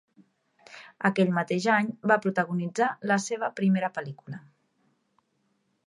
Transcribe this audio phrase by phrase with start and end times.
[1.09, 4.45] Aquell mateix any va protagonitzar la seva primera pel·lícula.